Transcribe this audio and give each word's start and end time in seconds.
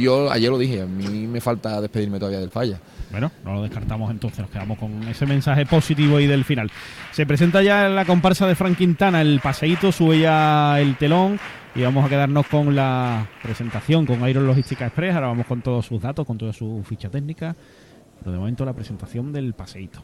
yo 0.00 0.30
ayer 0.30 0.50
lo 0.50 0.58
dije, 0.58 0.82
a 0.82 0.86
mí 0.86 1.26
me 1.26 1.40
falta 1.40 1.80
despedirme 1.80 2.18
todavía 2.18 2.40
del 2.40 2.50
falla. 2.50 2.80
Bueno, 3.10 3.30
no 3.44 3.54
lo 3.54 3.62
descartamos 3.62 4.10
entonces, 4.10 4.40
nos 4.40 4.50
quedamos 4.50 4.78
con 4.78 5.02
ese 5.08 5.26
mensaje 5.26 5.66
positivo 5.66 6.16
ahí 6.16 6.26
del 6.26 6.44
final. 6.44 6.70
Se 7.12 7.26
presenta 7.26 7.62
ya 7.62 7.88
la 7.88 8.04
comparsa 8.04 8.46
de 8.46 8.54
Frank 8.54 8.76
Quintana, 8.76 9.20
el 9.20 9.40
paseíto, 9.40 9.90
sube 9.92 10.20
ya 10.20 10.80
el 10.80 10.96
telón 10.96 11.38
y 11.74 11.82
vamos 11.82 12.04
a 12.04 12.08
quedarnos 12.08 12.46
con 12.46 12.74
la 12.74 13.28
presentación 13.42 14.06
con 14.06 14.28
Iron 14.28 14.46
Logística 14.46 14.86
Express. 14.86 15.14
Ahora 15.14 15.28
vamos 15.28 15.46
con 15.46 15.62
todos 15.62 15.86
sus 15.86 16.00
datos, 16.00 16.26
con 16.26 16.38
toda 16.38 16.52
su 16.52 16.82
ficha 16.84 17.08
técnica. 17.08 17.54
Pero 18.18 18.32
de 18.32 18.38
momento 18.38 18.64
la 18.64 18.72
presentación 18.72 19.32
del 19.32 19.54
paseíto. 19.54 20.02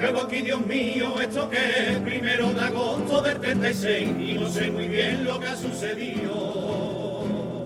Llevo 0.00 0.22
aquí, 0.22 0.42
Dios 0.42 0.64
mío, 0.64 1.20
esto 1.20 1.50
que 1.50 1.56
es 1.56 1.98
primero 1.98 2.52
de 2.52 2.60
agosto 2.60 3.20
del 3.20 3.40
36 3.40 4.08
y 4.20 4.34
no 4.34 4.48
sé 4.48 4.70
muy 4.70 4.86
bien 4.86 5.24
lo 5.24 5.40
que 5.40 5.48
ha 5.48 5.56
sucedido. 5.56 7.64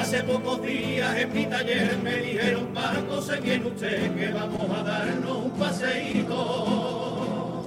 Hace 0.00 0.22
pocos 0.22 0.62
días 0.62 1.14
en 1.18 1.34
mi 1.34 1.44
taller 1.44 1.98
me 2.02 2.16
dijeron, 2.16 2.68
Paco, 2.72 3.20
sé 3.20 3.40
bien 3.40 3.66
usted 3.66 4.14
que 4.14 4.32
vamos 4.32 4.70
a 4.70 4.82
darnos 4.84 5.36
un 5.36 5.50
paseíto. 5.50 7.66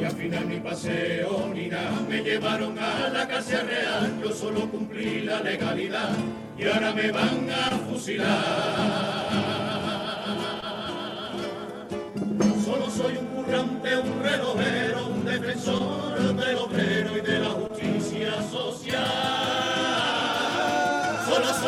Y 0.00 0.04
al 0.04 0.12
final 0.12 0.48
ni 0.48 0.58
paseo 0.58 1.52
ni 1.54 1.68
nada, 1.68 2.00
me 2.08 2.20
llevaron 2.20 2.76
a 2.80 3.10
la 3.10 3.28
Casa 3.28 3.62
Real, 3.62 4.20
yo 4.22 4.32
solo 4.32 4.68
cumplí 4.68 5.20
la 5.20 5.40
legalidad 5.40 6.16
y 6.58 6.66
ahora 6.66 6.92
me 6.92 7.12
van 7.12 7.48
a 7.48 7.78
fusilar. 7.88 9.17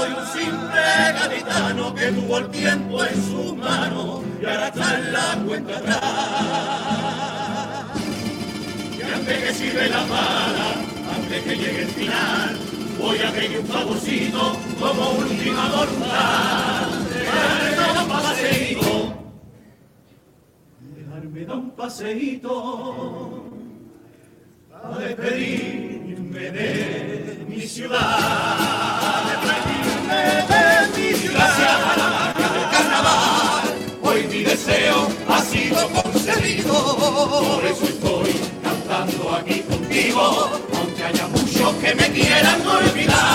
Soy 0.01 0.13
un 0.13 0.27
simple 0.27 0.81
gaditano 1.13 1.95
que 1.95 2.07
tuvo 2.13 2.39
el 2.39 2.49
tiempo 2.49 3.05
en 3.05 3.15
sus 3.23 3.55
manos 3.57 4.23
y 4.41 4.47
ahora 4.47 4.69
está 4.69 4.99
la 4.99 5.43
cuenta 5.47 5.77
atrás. 5.77 6.01
Y 8.99 9.03
antes 9.03 9.39
que 9.45 9.55
sirve 9.55 9.89
la 9.91 10.03
bala, 10.05 10.75
antes 11.17 11.43
que 11.43 11.57
llegue 11.57 11.83
el 11.83 11.89
final, 11.89 12.59
voy 12.99 13.19
a 13.19 13.31
pedir 13.31 13.59
un 13.59 13.67
favorcito 13.67 14.57
como 14.79 15.11
última 15.11 15.69
voluntad. 15.69 16.89
Dejarme 17.13 18.01
un 18.01 18.09
paseíto, 18.09 19.15
dejarme 20.97 21.45
dar 21.45 21.57
un 21.57 21.71
paseíto, 21.73 23.45
a 24.83 24.99
despedirme 24.99 26.51
de 26.51 27.45
mi 27.47 27.61
ciudad. 27.61 28.80
Ha 35.29 35.43
sido 35.43 35.89
concedido. 35.91 36.97
Por 36.97 37.65
eso 37.67 37.85
estoy 37.85 38.35
cantando 38.63 39.35
aquí 39.35 39.61
contigo, 39.61 40.51
aunque 40.75 41.05
haya 41.05 41.27
muchos 41.29 41.75
que 41.77 41.95
me 41.95 42.11
quieran 42.11 42.67
olvidar. 42.67 43.30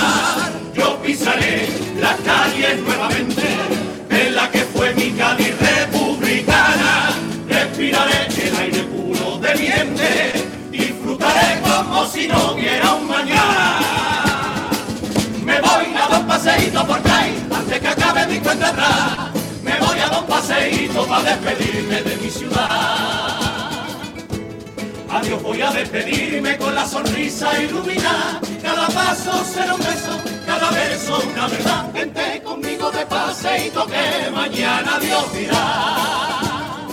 Sonrisa 26.96 27.62
iluminada. 27.62 28.40
Cada 28.62 28.86
paso 28.88 29.44
será 29.44 29.74
un 29.74 29.80
beso, 29.80 30.14
cada 30.46 30.70
verso 30.70 31.22
una 31.30 31.46
verdad. 31.48 31.92
Vente 31.92 32.42
conmigo 32.42 32.90
de 32.90 33.04
paseíto 33.06 33.86
que 33.86 34.30
mañana 34.30 34.98
Dios 35.00 35.32
dirá. 35.32 36.86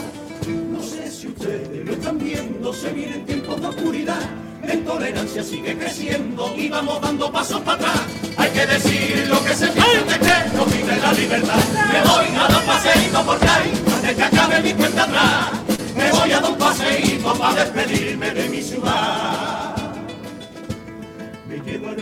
No 0.71 0.81
sé 0.81 1.09
si 1.09 1.27
ustedes 1.27 1.85
lo 1.85 1.93
están 1.93 2.17
viendo, 2.19 2.73
se 2.73 2.89
vienen 2.89 3.25
tiempos 3.25 3.61
de 3.61 3.67
oscuridad. 3.67 4.23
La 4.65 4.73
intolerancia 4.73 5.43
sigue 5.43 5.77
creciendo 5.77 6.53
y 6.57 6.69
vamos 6.69 7.01
dando 7.01 7.31
pasos 7.31 7.61
para 7.61 7.77
atrás. 7.77 8.01
Hay 8.37 8.49
que 8.51 8.65
decir 8.65 9.27
lo 9.29 9.43
que 9.43 9.53
se 9.53 9.71
siente 9.71 10.19
que 10.25 10.57
nos 10.57 10.67
vive 10.73 10.97
la 10.97 11.13
libertad. 11.13 11.61
Me 11.91 12.01
voy 12.09 12.27
a 12.35 12.47
dar 12.47 12.65
paseíto 12.65 13.23
por 13.25 13.37
ahí, 13.37 13.71
antes 13.95 14.15
que 14.15 14.23
acabe 14.23 14.61
mi 14.61 14.73
cuenta 14.73 15.03
atrás. 15.03 15.51
Me 15.95 16.11
voy 16.11 16.31
a 16.31 16.39
dar 16.39 16.51
un 16.51 16.57
paseíto 16.57 17.33
para 17.35 17.63
despedirme 17.63 18.31
de 18.31 18.49
mi 18.49 18.61
ciudad. 18.61 19.52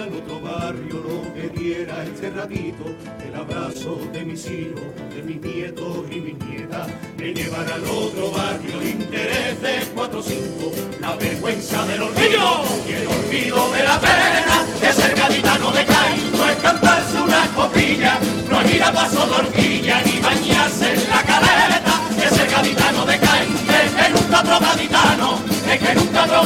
Al 0.02 0.16
otro 0.16 0.42
barrio 0.42 0.96
lo 0.96 1.34
que 1.36 1.48
diera 1.50 2.04
este 2.04 2.32
ratito, 2.32 2.86
el 3.24 3.36
abrazo 3.36 4.00
de 4.12 4.26
mis 4.26 4.50
hijos, 4.50 4.82
de 5.14 5.22
mis 5.22 5.40
nietos 5.40 6.06
y 6.10 6.16
mis 6.22 6.40
nietas. 6.40 6.88
Me 7.18 7.32
llevan 7.32 7.70
al 7.70 7.84
otro 7.86 8.32
barrio 8.32 8.82
el 8.82 8.90
interés 8.90 9.62
de 9.62 9.86
cuatro 9.94 10.22
o 10.22 10.24
cinco, 10.24 10.72
la 11.00 11.16
vergüenza 11.18 11.86
del 11.86 12.02
olvido 12.02 12.64
y 12.90 12.94
el 12.94 13.08
olvido 13.08 13.72
de 13.74 13.84
la 13.84 14.00
pena 14.00 14.66
de 14.82 14.92
ser 14.92 15.16
gaditano 15.16 15.72
de 15.72 15.86
CAI. 15.86 16.32
No 16.36 16.50
es 16.50 16.58
cantarse 16.58 17.22
una 17.22 17.46
copilla, 17.54 18.18
no 18.50 18.62
es 18.62 18.74
ir 18.74 18.84
a 18.84 18.92
paso 18.92 19.28
de 19.28 19.34
horquilla, 19.34 20.02
ni 20.02 20.20
bañarse 20.20 20.94
en 20.96 21.10
la 21.12 21.22
caleta 21.22 22.02
de 22.16 22.36
ser 22.36 22.50
gaditano 22.50 23.06
de 23.06 23.20
CAI. 23.20 23.48
Es 23.86 23.92
que 23.92 24.10
nunca 24.14 24.40
otro 24.40 24.60
gaditano, 24.62 25.40
es 25.72 25.80
que 25.80 25.94
nunca 25.94 26.24
otro 26.24 26.42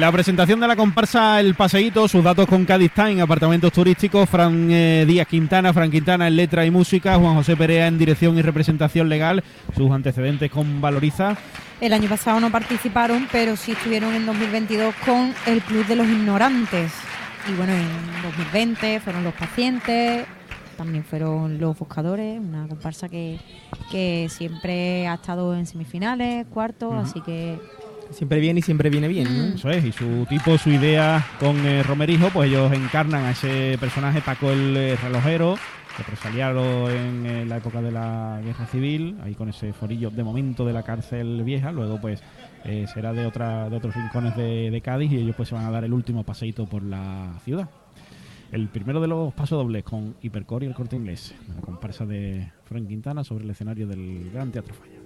La 0.00 0.10
presentación 0.10 0.58
de 0.60 0.66
la 0.66 0.76
comparsa 0.76 1.38
El 1.40 1.54
Paseíto, 1.54 2.08
sus 2.08 2.24
datos 2.24 2.46
con 2.48 2.64
Cádiz 2.64 2.90
Time, 2.94 3.20
apartamentos 3.20 3.70
turísticos, 3.70 4.26
Fran 4.30 4.70
eh, 4.70 5.04
Díaz 5.06 5.26
Quintana, 5.26 5.74
Fran 5.74 5.90
Quintana 5.90 6.26
en 6.26 6.36
letra 6.36 6.64
y 6.64 6.70
música, 6.70 7.18
Juan 7.18 7.34
José 7.34 7.54
Perea 7.54 7.86
en 7.86 7.98
dirección 7.98 8.38
y 8.38 8.40
representación 8.40 9.10
legal, 9.10 9.44
sus 9.76 9.90
antecedentes 9.90 10.50
con 10.50 10.80
Valoriza. 10.80 11.36
El 11.82 11.92
año 11.92 12.08
pasado 12.08 12.40
no 12.40 12.50
participaron, 12.50 13.28
pero 13.30 13.56
sí 13.56 13.72
estuvieron 13.72 14.14
en 14.14 14.24
2022 14.24 14.94
con 15.04 15.34
el 15.44 15.60
Club 15.60 15.86
de 15.86 15.96
los 15.96 16.06
Ignorantes. 16.06 16.92
Y 17.46 17.52
bueno, 17.52 17.74
en 17.74 18.22
2020 18.22 19.00
fueron 19.00 19.22
los 19.22 19.34
pacientes, 19.34 20.24
también 20.78 21.04
fueron 21.04 21.60
los 21.60 21.78
buscadores, 21.78 22.40
una 22.40 22.66
comparsa 22.68 23.10
que, 23.10 23.38
que 23.92 24.28
siempre 24.30 25.06
ha 25.08 25.14
estado 25.16 25.54
en 25.54 25.66
semifinales, 25.66 26.46
cuartos, 26.46 26.94
así 26.94 27.20
que 27.20 27.58
Siempre 28.10 28.40
viene 28.40 28.60
y 28.60 28.62
siempre 28.62 28.90
viene 28.90 29.08
bien, 29.08 29.36
¿no? 29.36 29.54
Eso 29.54 29.70
es, 29.70 29.84
y 29.84 29.92
su 29.92 30.26
tipo, 30.28 30.58
su 30.58 30.70
idea 30.70 31.24
con 31.38 31.64
eh, 31.66 31.82
Romerijo, 31.82 32.28
pues 32.30 32.50
ellos 32.50 32.72
encarnan 32.72 33.24
a 33.24 33.30
ese 33.30 33.76
personaje 33.78 34.20
Paco 34.20 34.50
el 34.50 34.76
eh, 34.76 34.96
relojero, 34.96 35.56
represaliado 35.96 36.90
en 36.90 37.26
eh, 37.26 37.46
la 37.46 37.58
época 37.58 37.80
de 37.82 37.92
la 37.92 38.40
guerra 38.44 38.66
civil, 38.66 39.16
ahí 39.22 39.34
con 39.34 39.48
ese 39.48 39.72
forillo 39.72 40.10
de 40.10 40.24
momento 40.24 40.64
de 40.64 40.72
la 40.72 40.82
cárcel 40.82 41.42
vieja, 41.44 41.72
luego 41.72 42.00
pues 42.00 42.22
eh, 42.64 42.86
será 42.92 43.12
de 43.12 43.26
otra 43.26 43.68
de 43.68 43.76
otros 43.76 43.94
rincones 43.94 44.36
de, 44.36 44.70
de 44.70 44.80
Cádiz 44.80 45.12
y 45.12 45.18
ellos 45.18 45.36
pues 45.36 45.48
se 45.48 45.54
van 45.54 45.64
a 45.64 45.70
dar 45.70 45.84
el 45.84 45.92
último 45.92 46.24
paseíto 46.24 46.66
por 46.66 46.82
la 46.82 47.32
ciudad. 47.44 47.68
El 48.52 48.68
primero 48.68 49.00
de 49.00 49.06
los 49.06 49.32
pasodobles 49.32 49.84
con 49.84 50.16
Hipercore 50.22 50.66
y 50.66 50.68
el 50.68 50.74
corte 50.74 50.96
inglés, 50.96 51.34
la 51.54 51.60
comparsa 51.60 52.04
de 52.04 52.50
Frank 52.64 52.88
Quintana 52.88 53.22
sobre 53.22 53.44
el 53.44 53.50
escenario 53.50 53.86
del 53.86 54.30
Gran 54.32 54.50
Teatro 54.50 54.74
Falla. 54.74 54.99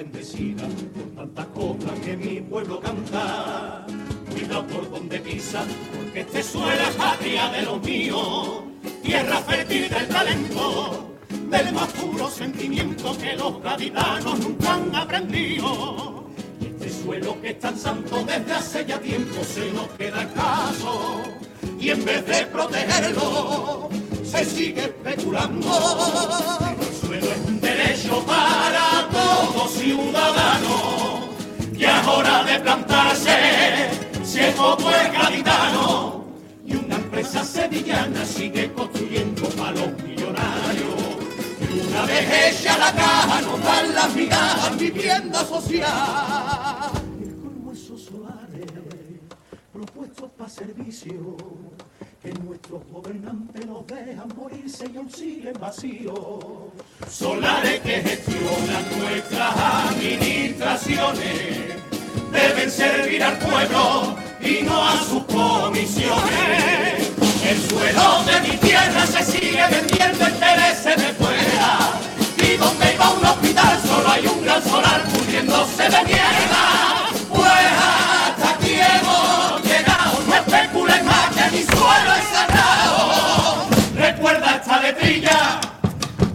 Bendecida 0.00 0.66
por 0.94 1.14
tantas 1.14 1.46
coplas 1.48 1.98
que 2.00 2.16
mi 2.16 2.40
pueblo 2.40 2.80
canta. 2.80 3.84
Cuida 4.30 4.66
por 4.66 4.90
donde 4.90 5.18
pisa, 5.18 5.62
porque 5.94 6.20
este 6.20 6.42
suelo 6.42 6.82
es 6.88 6.96
patria 6.96 7.48
de 7.48 7.62
los 7.62 7.82
míos, 7.82 8.62
tierra 9.02 9.38
fértil 9.42 9.90
del 9.90 10.08
talento, 10.08 11.16
del 11.28 11.72
más 11.74 11.88
puro 11.92 12.30
sentimiento 12.30 13.16
que 13.18 13.36
los 13.36 13.62
gaditanos 13.62 14.38
nunca 14.40 14.74
han 14.74 14.94
aprendido. 14.94 16.30
Y 16.60 16.66
este 16.66 16.88
suelo 17.02 17.38
que 17.42 17.50
es 17.50 17.58
tan 17.58 17.76
santo 17.76 18.24
desde 18.24 18.52
hace 18.52 18.86
ya 18.86 18.98
tiempo 18.98 19.44
se 19.44 19.70
nos 19.72 19.88
queda 19.98 20.22
escaso. 20.22 21.22
Y 21.78 21.90
en 21.90 22.04
vez 22.06 22.26
de 22.26 22.46
protegerlo, 22.46 23.90
se 24.24 24.44
sigue 24.46 24.84
especulando. 24.84 25.68
El 26.80 26.94
suelo 26.94 27.26
es 27.32 27.48
un 27.48 27.60
derecho 27.60 28.24
para 28.24 28.89
todo 29.70 29.80
ciudadano. 29.80 31.20
Y 31.76 31.84
es 31.84 32.06
hora 32.06 32.44
de 32.44 32.60
plantarse, 32.60 33.90
si 34.22 34.40
es 34.40 34.54
poco 34.54 34.90
el 34.90 35.12
gaditano. 35.12 36.24
Y 36.66 36.76
una 36.76 36.96
empresa 36.96 37.44
sevillana 37.44 38.24
sigue 38.24 38.72
construyendo 38.72 39.48
para 39.50 39.72
los 39.72 40.02
millonarios. 40.02 40.94
Y 41.60 41.80
una 41.88 42.02
vez 42.02 42.60
hecha 42.60 42.78
la 42.78 42.92
caja 42.92 43.40
nos 43.42 43.62
dan 43.62 43.94
las 43.94 44.14
migajas 44.14 44.76
vivienda 44.76 45.44
social. 45.44 46.99
Propuestos 49.80 50.30
para 50.36 50.50
servicio, 50.50 51.36
que 52.22 52.34
nuestros 52.34 52.82
gobernantes 52.92 53.64
los 53.64 53.86
dejan 53.86 54.28
morirse 54.36 54.84
y 54.92 54.96
aún 54.98 55.10
siguen 55.10 55.54
vacíos. 55.58 56.18
Solares 57.08 57.80
que 57.80 58.02
gestionan 58.02 58.84
nuestras 58.98 59.56
administraciones 59.56 61.76
deben 62.30 62.70
servir 62.70 63.22
al 63.22 63.38
pueblo 63.38 64.18
y 64.42 64.60
no 64.64 64.86
a 64.86 64.98
sus 64.98 65.24
comisiones. 65.24 67.10
El 67.42 67.58
suelo 67.62 68.22
de 68.24 68.38
mi 68.48 68.58
tierra 68.58 69.06
se 69.06 69.24
sigue 69.24 69.66
vendiendo 69.70 70.28
intereses 70.28 70.96
de 70.96 71.14
fuera. 71.14 71.98
Y 72.36 72.58
donde 72.58 72.94
iba 72.94 73.12
un 73.12 73.24
hospital 73.24 73.80
solo 73.82 74.10
hay 74.10 74.26
un 74.26 74.42
gran 74.42 74.62
solar 74.62 75.04
pudriéndose 75.04 75.84
de 75.84 76.04
mierda. 76.04 76.39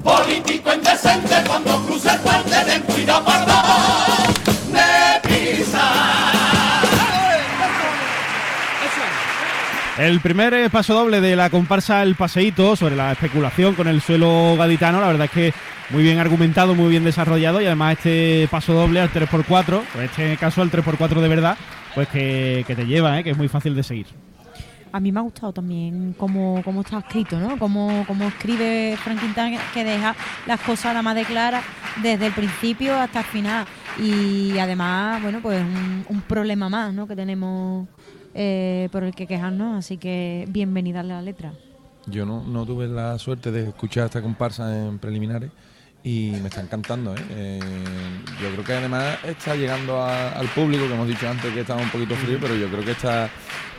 Político 0.06 0.72
indecente 0.72 1.36
cuando 1.48 1.84
cruce 1.84 2.10
el 2.12 2.20
puente 2.20 2.56
ten 2.66 2.82
cuidado 2.84 3.26
perdón 3.26 4.34
de 4.72 5.28
pisar. 5.28 6.06
El 9.98 10.20
primer 10.20 10.54
eh, 10.54 10.70
paso 10.70 10.94
doble 10.94 11.22
de 11.22 11.36
la 11.36 11.50
comparsa 11.50 12.04
El 12.04 12.16
Paseíto 12.16 12.76
sobre 12.76 12.96
la 12.96 13.14
especulación 13.14 13.74
con 13.74 13.88
el 13.88 14.02
suelo 14.02 14.56
gaditano, 14.58 15.02
la 15.02 15.08
verdad 15.08 15.26
es 15.26 15.32
que 15.32 15.54
muy 15.90 16.04
bien 16.04 16.20
argumentado, 16.20 16.76
muy 16.76 16.90
bien 16.90 17.04
desarrollado 17.04 17.62
y 17.62 17.66
además 17.66 17.94
este 17.94 18.48
paso 18.52 18.74
doble 18.74 19.00
al 19.00 19.12
3x4, 19.12 19.82
en 19.96 20.02
este 20.02 20.38
caso 20.38 20.62
al 20.62 20.70
3x4 20.70 21.20
de 21.20 21.28
verdad, 21.28 21.58
pues 21.96 22.08
que, 22.10 22.64
que 22.68 22.76
te 22.76 22.86
lleva, 22.86 23.20
¿eh? 23.20 23.24
que 23.24 23.32
es 23.32 23.38
muy 23.38 23.48
fácil 23.48 23.74
de 23.74 23.84
seguir. 23.84 24.08
A 24.96 25.02
mí 25.02 25.12
me 25.12 25.20
ha 25.20 25.24
gustado 25.24 25.52
también 25.52 26.16
cómo, 26.18 26.62
cómo 26.64 26.80
está 26.80 27.00
escrito, 27.00 27.38
¿no? 27.38 27.60
Cómo, 27.60 28.06
cómo 28.08 28.24
escribe 28.30 28.96
Frank 29.04 29.20
Quintana, 29.20 29.60
que 29.74 29.84
deja 29.84 30.16
las 30.48 30.62
cosas 30.62 30.86
nada 30.86 31.02
más 31.02 31.16
de 31.16 31.26
claras 31.26 31.66
desde 32.02 32.28
el 32.28 32.32
principio 32.32 32.96
hasta 32.96 33.20
el 33.20 33.26
final. 33.26 33.66
Y 34.02 34.58
además, 34.58 35.22
bueno, 35.22 35.42
pues 35.42 35.62
un, 36.08 36.22
problema 36.22 36.70
más, 36.70 36.94
¿no? 36.94 37.10
Que 37.10 37.16
tenemos 37.18 37.90
eh, 38.34 38.88
por 38.94 39.04
el 39.04 39.14
que 39.14 39.28
quejarnos. 39.28 39.80
Así 39.80 39.98
que 39.98 40.46
bienvenida 40.48 41.02
a 41.02 41.04
la 41.04 41.22
letra. 41.22 41.52
Yo 42.06 42.26
no, 42.26 42.42
no 42.46 42.66
tuve 42.66 42.88
la 42.88 43.20
suerte 43.20 43.52
de 43.52 43.68
escuchar 43.68 44.06
esta 44.06 44.22
comparsa 44.22 44.88
en 44.88 44.98
preliminares 44.98 45.52
y 46.06 46.32
me 46.40 46.50
está 46.50 46.62
encantando. 46.62 47.16
¿eh? 47.16 47.20
Eh, 47.32 47.60
yo 48.42 48.50
creo 48.52 48.64
que 48.64 48.74
además 48.74 49.18
está 49.26 49.56
llegando 49.56 50.02
a- 50.02 50.30
al 50.34 50.48
público, 50.50 50.88
que 50.88 50.94
hemos 50.94 51.08
dicho 51.08 51.28
antes 51.28 51.52
que 51.52 51.62
estaba 51.62 51.82
un 51.82 51.90
poquito 51.90 52.16
frío, 52.16 52.38
pero 52.40 52.56
yo 52.56 52.68
creo 52.70 52.86
que 52.86 52.92
está, 52.92 53.28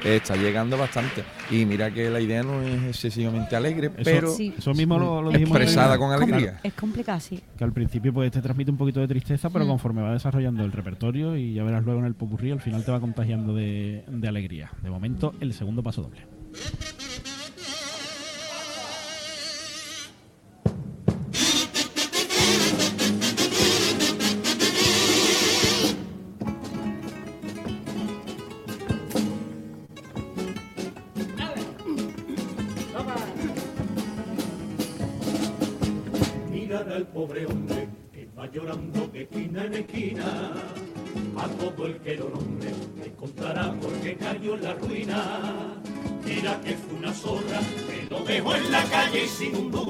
está 0.04 0.34
llegando 0.34 0.76
bastante. 0.76 1.22
Y 1.52 1.64
mira 1.64 1.90
que 1.92 2.10
la 2.10 2.20
idea 2.20 2.42
no 2.42 2.60
es 2.62 2.82
excesivamente 2.82 3.54
alegre, 3.54 3.86
Eso, 3.86 3.94
pero 4.04 4.34
Sí. 4.34 4.52
eso 4.58 4.74
mismo 4.74 4.98
lo, 4.98 5.22
lo 5.22 5.30
Es 5.30 5.38
dijimos. 5.38 5.56
en- 5.56 5.62
expresada 5.62 5.96
con 5.98 6.10
alegría. 6.12 6.58
Es 6.64 6.74
complicado, 6.74 7.20
sí. 7.20 7.40
Que 7.56 7.62
al 7.62 7.72
principio 7.72 8.12
pues 8.12 8.32
te 8.32 8.42
transmite 8.42 8.72
un 8.72 8.76
poquito 8.76 8.98
de 8.98 9.06
tristeza, 9.06 9.48
pero 9.48 9.64
Mm. 9.64 9.68
conforme 9.68 10.02
va 10.02 10.12
desarrollando 10.12 10.64
el 10.64 10.72
repertorio 10.72 11.36
y 11.36 11.54
ya 11.54 11.62
verás 11.62 11.84
luego 11.84 12.00
en 12.00 12.06
el 12.06 12.14
popurrí, 12.14 12.50
al 12.50 12.60
final 12.60 12.84
te 12.84 12.90
va 12.90 12.98
contagiando 13.00 13.54
de, 13.54 14.02
de 14.08 14.28
alegría. 14.28 14.72
De 14.82 14.90
momento, 14.90 15.32
el 15.40 15.52
segundo 15.54 15.80
paso 15.84 16.02
doble. 16.02 16.22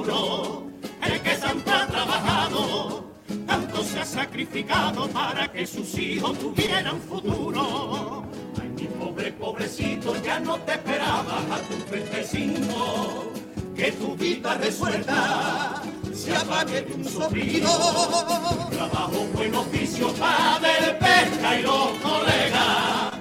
El 0.06 1.20
que 1.20 1.34
tanto 1.34 1.72
ha 1.72 1.86
trabajado, 1.88 3.10
tanto 3.44 3.82
se 3.82 3.98
ha 3.98 4.04
sacrificado 4.04 5.08
para 5.08 5.48
que 5.48 5.66
sus 5.66 5.98
hijos 5.98 6.38
tuvieran 6.38 7.00
futuro. 7.00 8.25
Ay, 8.60 8.68
mi 8.68 8.86
pobre 8.86 9.32
pobrecito, 9.32 10.14
ya 10.22 10.38
no 10.38 10.58
te 10.60 10.75
esperaba 10.75 11.38
a 11.50 11.58
tus 11.58 11.84
35 11.86 13.32
que 13.75 13.92
tu 13.92 14.14
vida 14.14 14.54
resuelta 14.54 15.82
se 16.14 16.36
apague 16.36 16.82
de 16.82 16.94
un 16.94 17.04
soplido. 17.04 17.68
Trabajo, 18.70 19.26
buen 19.34 19.54
oficio, 19.56 20.12
padre, 20.14 20.96
pesca 21.00 21.58
y 21.58 21.62
los 21.62 21.88
colegas. 21.98 23.12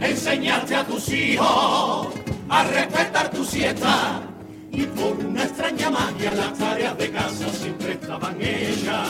Enseñaste 0.00 0.76
a 0.76 0.86
tus 0.86 1.08
hijos 1.08 2.08
a 2.48 2.64
respetar 2.64 3.28
tu 3.32 3.44
siesta. 3.44 4.27
Y 4.78 4.86
por 4.86 5.18
una 5.26 5.42
extraña 5.42 5.90
magia 5.90 6.30
las 6.34 6.56
tareas 6.56 6.96
de 6.96 7.10
casa 7.10 7.48
siempre 7.48 7.94
estaban 7.94 8.40
hechas. 8.40 9.08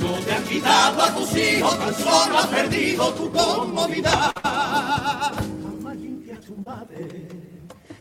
No 0.00 0.12
te 0.24 0.32
han 0.32 0.44
quitado 0.44 1.02
a 1.02 1.14
tus 1.16 1.36
hijos, 1.36 1.78
tan 1.80 1.94
solo 1.94 2.38
has 2.38 2.46
perdido 2.46 3.12
tu 3.14 3.32
comodidad. 3.32 4.32
Jamás 4.40 5.96
limpias 5.96 6.40
tu 6.42 6.54
madre, 6.64 7.28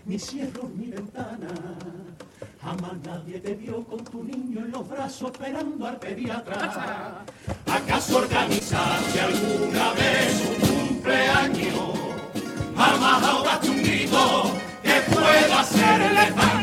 ni 0.05 0.19
cierro 0.19 0.69
mi 0.75 0.85
ventana. 0.91 1.49
Jamás 2.61 2.93
nadie 3.03 3.39
te 3.39 3.55
vio 3.55 3.83
con 3.85 4.03
tu 4.03 4.23
niño 4.23 4.59
en 4.65 4.71
los 4.71 4.87
brazos 4.87 5.31
esperando 5.31 5.87
al 5.87 5.97
pediatra. 5.97 7.25
¿Acaso 7.65 8.17
organizaste 8.17 9.19
alguna 9.19 9.93
vez 9.93 10.43
un 10.47 10.87
cumpleaños? 10.87 11.89
Jamás 12.77 13.23
ahogaste 13.23 13.67
un 13.67 13.81
grito 13.81 14.51
que 14.83 15.01
pueda 15.11 15.63
daño. 16.35 16.58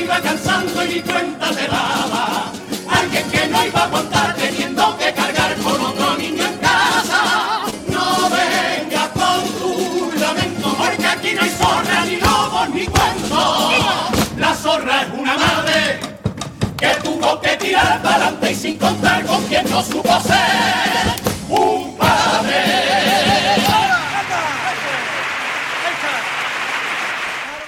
Se 0.00 0.04
iba 0.04 0.20
cansando 0.20 0.84
y 0.84 0.88
ni 0.88 1.00
cuenta 1.02 1.50
te 1.50 1.66
daba. 1.66 2.52
Alguien 2.88 3.30
que 3.30 3.46
no 3.48 3.66
iba 3.66 3.80
a 3.80 3.84
aguantar 3.84 4.34
teniendo 4.34 4.96
que 4.96 5.12
cargar 5.12 5.54
con 5.56 5.80
otro 5.80 6.16
niño 6.16 6.44
en 6.44 6.56
casa. 6.58 7.62
No 7.88 8.30
vengas 8.30 9.08
con 9.08 9.44
tu 9.58 10.18
lamento, 10.18 10.74
porque 10.78 11.06
aquí 11.06 11.32
no 11.34 11.42
hay 11.42 11.50
zorra, 11.50 12.04
ni 12.06 12.16
lobos, 12.16 12.68
ni 12.70 12.86
cuentos. 12.86 13.74
La 14.38 14.54
zorra 14.54 15.02
es 15.02 15.08
una 15.18 15.36
madre 15.36 16.00
que 16.78 16.88
tuvo 17.02 17.40
que 17.40 17.56
tirar 17.58 18.00
para 18.02 18.14
adelante 18.16 18.52
y 18.52 18.54
sin 18.54 18.78
contar 18.78 19.24
con 19.26 19.42
quien 19.44 19.68
no 19.68 19.82
supo 19.82 20.20
ser 20.20 21.19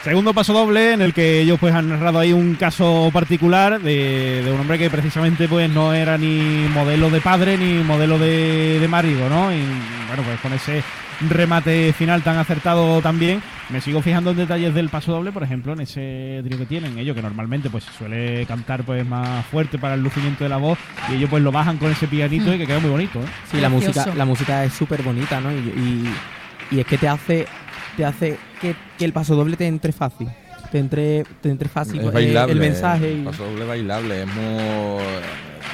Segundo 0.04 0.34
paso 0.34 0.52
doble 0.52 0.94
en 0.94 1.00
el 1.00 1.14
que 1.14 1.40
ellos 1.42 1.58
pues 1.60 1.72
han 1.72 1.88
narrado 1.88 2.18
ahí 2.18 2.32
un 2.32 2.56
caso 2.56 3.08
particular 3.12 3.80
de, 3.80 4.42
de 4.44 4.50
un 4.52 4.58
hombre 4.60 4.76
que 4.76 4.90
precisamente 4.90 5.46
pues 5.46 5.70
no 5.70 5.94
era 5.94 6.18
ni 6.18 6.66
modelo 6.74 7.08
de 7.08 7.20
padre 7.20 7.56
ni 7.56 7.84
modelo 7.84 8.18
de, 8.18 8.80
de 8.80 8.88
marido, 8.88 9.28
¿no? 9.28 9.52
Y 9.54 9.60
bueno, 10.08 10.24
pues 10.24 10.40
con 10.40 10.52
ese 10.54 10.82
remate 11.30 11.92
final 11.92 12.20
tan 12.22 12.36
acertado 12.36 13.00
también, 13.00 13.40
Me 13.70 13.80
sigo 13.80 14.02
fijando 14.02 14.32
en 14.32 14.38
detalles 14.38 14.74
del 14.74 14.88
paso 14.88 15.12
doble, 15.12 15.30
por 15.30 15.44
ejemplo, 15.44 15.72
en 15.72 15.82
ese 15.82 16.40
trío 16.44 16.58
que 16.58 16.66
tienen 16.66 16.98
ellos, 16.98 17.14
que 17.14 17.22
normalmente 17.22 17.70
pues 17.70 17.84
se 17.84 17.92
suele 17.92 18.44
cantar 18.46 18.82
pues 18.82 19.06
más 19.06 19.46
fuerte 19.46 19.78
para 19.78 19.94
el 19.94 20.02
lucimiento 20.02 20.42
de 20.42 20.50
la 20.50 20.56
voz, 20.56 20.78
y 21.10 21.14
ellos 21.14 21.30
pues 21.30 21.44
lo 21.44 21.52
bajan 21.52 21.76
con 21.78 21.92
ese 21.92 22.08
pianito 22.08 22.52
y 22.52 22.58
que 22.58 22.66
queda 22.66 22.80
muy 22.80 22.90
bonito, 22.90 23.20
¿eh? 23.20 23.26
Sí, 23.52 23.60
la 23.60 23.68
música, 23.68 23.92
la 24.16 24.24
música 24.24 24.64
es 24.64 24.72
súper 24.72 25.02
bonita, 25.02 25.40
¿no? 25.40 25.52
Y, 25.52 25.54
y- 25.54 26.12
y 26.72 26.80
es 26.80 26.86
que 26.86 26.96
te 26.96 27.06
hace, 27.06 27.46
te 27.96 28.04
hace 28.04 28.38
que, 28.60 28.74
que 28.98 29.04
el 29.04 29.12
paso 29.12 29.34
doble 29.36 29.56
te 29.56 29.66
entre 29.66 29.92
fácil. 29.92 30.28
Te 30.70 30.78
entre, 30.78 31.24
te 31.42 31.50
entre 31.50 31.68
fácil 31.68 32.00
Es 32.00 32.06
eh, 32.06 32.10
bailable. 32.10 32.52
el 32.54 32.60
mensaje. 32.60 33.12
El 33.12 33.20
y- 33.20 33.24
paso 33.24 33.44
doble 33.44 33.64
bailable. 33.66 34.22
Es 34.22 34.26
muy. 34.28 35.04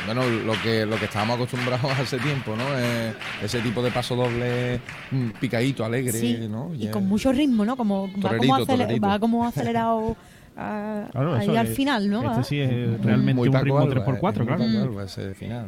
Bueno, 0.07 0.23
lo 0.47 0.55
que, 0.63 0.87
lo 0.87 0.97
que 0.97 1.05
estábamos 1.05 1.37
acostumbrados 1.37 1.85
hace 2.01 2.17
tiempo, 2.19 2.57
¿no? 2.57 2.65
Eh, 2.79 3.13
ese 3.43 3.61
tipo 3.61 3.83
de 3.83 3.91
paso 3.91 4.17
doble 4.17 4.81
mm, 5.11 5.29
picadito, 5.39 5.85
alegre, 5.85 6.13
Sí, 6.13 6.47
¿no? 6.51 6.73
y 6.75 6.87
es- 6.87 6.91
con 6.91 7.07
mucho 7.07 7.31
ritmo, 7.31 7.65
¿no? 7.65 7.77
Como 7.77 8.09
va, 8.09 8.21
Torerito, 8.23 8.47
como 8.55 8.57
acele- 8.65 8.67
torerito. 8.85 9.07
va 9.07 9.19
como 9.19 9.45
acelerado 9.47 10.17
ah, 10.57 11.05
Claro, 11.13 11.35
ahí 11.37 11.43
eso 11.49 11.59
al 11.59 11.67
es- 11.67 11.77
final, 11.77 12.09
¿no? 12.11 12.19
Este 12.23 12.37
Va. 12.39 12.43
sí 12.45 12.59
es 12.61 13.01
realmente 13.03 13.35
muy 13.35 13.49
un 13.49 13.55
ritmo 13.55 13.79
Alba, 13.79 13.95
3x4, 13.95 14.31
es 14.33 14.39
muy 14.39 14.47
claro. 14.47 14.65
Paco 14.65 14.83
Alba 14.83 15.05
ese 15.05 15.35
final. 15.35 15.67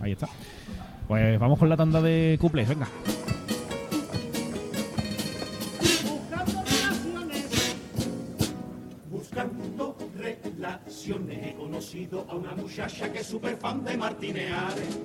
Ahí 0.00 0.12
está. 0.12 0.28
Pues 1.08 1.38
vamos 1.40 1.58
con 1.58 1.68
la 1.68 1.76
tanda 1.76 2.00
de 2.00 2.38
cuplés, 2.40 2.68
venga. 2.68 2.86
A 12.32 12.34
una 12.34 12.52
muchacha 12.54 13.12
que 13.12 13.20
es 13.20 13.26
súper 13.26 13.58
fan 13.58 13.84
de 13.84 13.96
Martineares. 13.96 14.98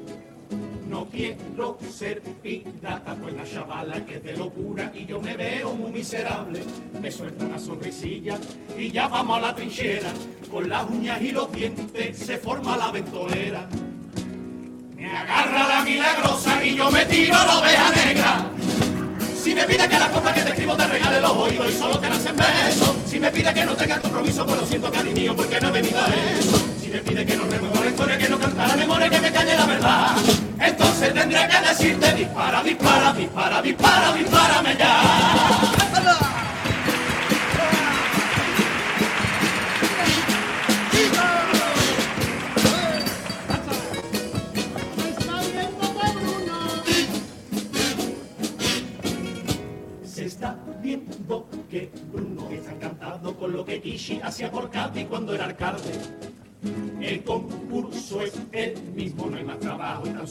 No 0.90 1.06
quiero 1.08 1.78
ser 1.92 2.22
pirata, 2.22 3.16
pues 3.22 3.34
la 3.34 3.44
chavala 3.44 4.06
que 4.06 4.16
es 4.16 4.24
de 4.24 4.38
locura 4.38 4.90
y 4.96 5.06
yo 5.06 5.20
me 5.20 5.36
veo 5.36 5.74
muy 5.74 5.92
miserable. 5.92 6.64
Me 7.02 7.12
suelta 7.12 7.46
una 7.46 7.60
sonrisilla 7.60 8.38
y 8.78 8.92
ya 8.92 9.10
vamos 9.10 9.40
a 9.40 9.42
la 9.42 9.56
trinchera. 9.56 10.10
Con 10.50 10.70
las 10.70 10.90
uñas 10.90 11.22
y 11.22 11.32
los 11.34 11.52
dientes 11.52 12.18
se 12.18 12.38
forma 12.38 12.78
la 12.78 12.92
ventolera. 12.92 13.68
Me 14.96 15.12
agarra 15.12 15.68
la 15.68 15.84
milagrosa 15.84 16.64
y 16.64 16.76
yo 16.76 16.90
me 16.90 17.06
tiro 17.06 17.34
la 17.34 17.60
oveja 17.60 17.92
negra. 18.06 18.50
Si 19.44 19.54
me 19.54 19.66
pide 19.66 19.90
que 19.90 20.00
la 20.00 20.10
copa 20.12 20.34
que 20.34 20.42
te 20.44 20.50
escribo 20.50 20.78
te 20.78 20.88
regale 20.88 21.20
los 21.20 21.32
oídos 21.32 21.70
y 21.70 21.74
solo 21.74 22.00
te 22.00 22.10
nacen 22.10 22.36
besos. 22.38 22.96
Si 23.06 23.20
me 23.20 23.30
pide 23.32 23.54
que 23.54 23.66
no 23.66 23.76
tenga 23.76 24.00
compromiso, 24.00 24.46
pues 24.46 24.62
lo 24.62 24.66
siento, 24.66 24.90
cariño, 24.90 25.36
porque 25.36 25.60
no 25.60 25.68
he 25.68 25.72
venido 25.72 26.00
a 26.00 26.08
eso. 26.08 26.67
Si 26.88 26.94
me 26.94 27.00
pide 27.00 27.26
que 27.26 27.36
no 27.36 27.44
remueva 27.44 27.82
la 27.82 27.90
historia, 27.90 28.18
que 28.18 28.30
no 28.30 28.40
cantara 28.40 28.78
memoria, 28.78 29.10
que 29.10 29.20
me 29.20 29.30
calle 29.30 29.58
la 29.58 29.66
verdad. 29.66 30.16
Entonces 30.58 31.14
tendré 31.14 31.46
que 31.50 31.68
decirte, 31.68 32.14
dispara, 32.14 32.64
dispara, 32.64 33.12
dispara, 33.12 33.62
dispara, 33.62 34.14
dispárame 34.14 34.78
ya. 34.78 35.37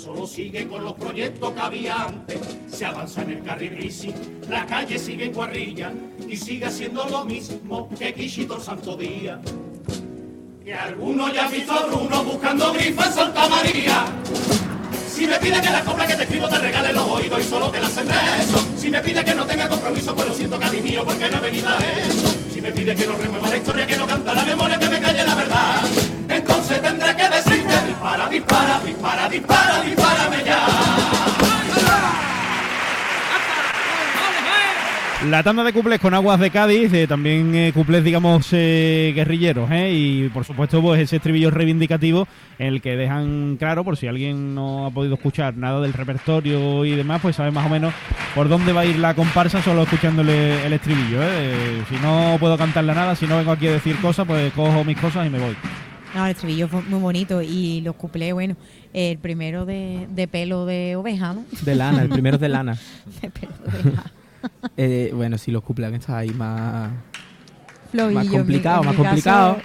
Solo 0.06 0.24
sigue 0.24 0.68
con 0.68 0.84
los 0.84 0.92
proyectos 0.92 1.52
que 1.52 1.60
había 1.60 2.04
antes. 2.04 2.38
Se 2.70 2.86
avanza 2.86 3.22
en 3.22 3.30
el 3.30 3.42
carril 3.42 3.74
bici, 3.74 4.14
la 4.48 4.64
calle 4.64 5.00
sigue 5.00 5.24
en 5.24 5.32
cuadrilla 5.32 5.92
y 6.28 6.36
sigue 6.36 6.66
haciendo 6.66 7.04
lo 7.08 7.24
mismo 7.24 7.88
que 7.88 8.12
todo 8.46 8.58
el 8.58 8.62
santo 8.62 8.96
día. 8.96 9.40
Que 10.64 10.74
alguno 10.74 11.32
ya 11.32 11.46
ha 11.46 11.48
visto 11.48 11.72
a 11.72 11.86
Bruno 11.86 12.22
buscando 12.22 12.72
grifa 12.72 13.06
en 13.06 13.12
Santa 13.12 13.48
María. 13.48 14.04
Si 15.08 15.26
me 15.26 15.38
pide 15.40 15.60
que 15.60 15.70
la 15.70 15.82
cobra 15.82 16.06
que 16.06 16.14
te 16.14 16.22
escribo 16.22 16.48
te 16.48 16.58
regale 16.58 16.92
los 16.92 17.08
oídos 17.08 17.40
y 17.40 17.44
solo 17.44 17.70
te 17.70 17.80
la 17.80 17.88
hacen 17.88 18.06
eso. 18.40 18.64
Si 18.76 18.90
me 18.90 19.00
pide 19.00 19.24
que 19.24 19.34
no 19.34 19.44
tenga 19.44 19.68
compromiso, 19.68 20.14
pues 20.14 20.28
lo 20.28 20.34
siento, 20.34 20.58
cari 20.60 20.80
mío, 20.82 21.02
porque 21.04 21.28
no 21.28 21.38
he 21.38 21.40
venido 21.40 21.68
a 21.68 21.78
eso. 21.78 22.36
Si 22.52 22.60
me 22.60 22.70
pide 22.70 22.94
que 22.94 23.06
no 23.06 23.16
remueva 23.16 23.48
la 23.48 23.56
historia, 23.56 23.86
que 23.86 23.96
no 23.96 24.06
canta 24.06 24.34
la 24.34 24.44
memoria, 24.44 24.78
que 24.78 24.88
me 24.88 24.95
dispárame 29.28 30.44
ya. 30.44 30.66
La 35.30 35.42
tanda 35.42 35.64
de 35.64 35.72
cuplés 35.72 35.98
con 35.98 36.14
aguas 36.14 36.38
de 36.38 36.50
Cádiz, 36.50 36.92
eh, 36.92 37.06
también 37.08 37.52
eh, 37.54 37.72
cuplés, 37.74 38.04
digamos, 38.04 38.46
eh, 38.52 39.12
guerrilleros, 39.14 39.68
¿eh? 39.72 39.90
y 39.92 40.28
por 40.28 40.44
supuesto, 40.44 40.80
pues 40.80 41.00
ese 41.00 41.16
estribillo 41.16 41.50
reivindicativo 41.50 42.28
en 42.58 42.68
el 42.68 42.80
que 42.80 42.96
dejan 42.96 43.56
claro, 43.56 43.82
por 43.82 43.96
si 43.96 44.06
alguien 44.06 44.54
no 44.54 44.86
ha 44.86 44.90
podido 44.90 45.14
escuchar 45.14 45.56
nada 45.56 45.80
del 45.80 45.94
repertorio 45.94 46.84
y 46.84 46.92
demás, 46.94 47.20
pues 47.22 47.34
sabe 47.34 47.50
más 47.50 47.66
o 47.66 47.70
menos 47.70 47.92
por 48.36 48.48
dónde 48.48 48.72
va 48.72 48.82
a 48.82 48.86
ir 48.86 48.98
la 48.98 49.14
comparsa 49.14 49.62
solo 49.62 49.82
escuchándole 49.82 50.64
el 50.64 50.72
estribillo. 50.74 51.18
Eh, 51.22 51.82
Si 51.88 51.96
no 51.96 52.36
puedo 52.38 52.56
cantarle 52.56 52.94
nada, 52.94 53.16
si 53.16 53.26
no 53.26 53.38
vengo 53.38 53.50
aquí 53.52 53.66
a 53.66 53.72
decir 53.72 53.96
cosas, 53.96 54.26
pues 54.26 54.52
cojo 54.52 54.84
mis 54.84 54.98
cosas 54.98 55.26
y 55.26 55.30
me 55.30 55.40
voy. 55.40 55.56
No, 56.16 56.24
el 56.24 56.30
estribillo 56.32 56.66
fue 56.68 56.82
muy 56.82 56.98
bonito 56.98 57.42
y 57.42 57.82
los 57.82 57.94
cuplés, 57.94 58.32
bueno, 58.32 58.56
el 58.94 59.18
primero 59.18 59.66
de, 59.66 60.06
de 60.10 60.26
pelo 60.26 60.64
de 60.64 60.96
oveja, 60.96 61.34
¿no? 61.34 61.44
De 61.62 61.74
lana, 61.74 62.00
el 62.02 62.08
primero 62.08 62.36
es 62.36 62.40
de 62.40 62.48
lana. 62.48 62.78
De 63.22 63.30
pelo 63.30 63.52
de 63.66 63.78
oveja. 63.90 64.04
Eh, 64.76 65.10
bueno, 65.12 65.38
sí, 65.38 65.50
los 65.50 65.62
cumpleaños 65.64 66.00
está 66.00 66.18
ahí 66.18 66.30
más, 66.30 66.90
complicado, 68.30 68.82
más 68.84 68.94
complicado. 68.94 69.58